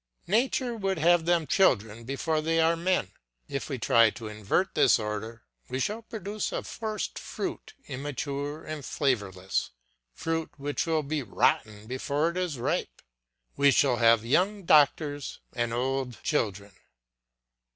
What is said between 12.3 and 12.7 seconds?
it is